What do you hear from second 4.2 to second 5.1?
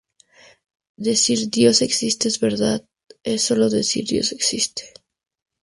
existe".